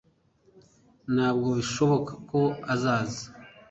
ntabwo 1.13 1.47
bishoboka 1.57 2.13
ko 2.29 2.41
azaza 2.73 3.25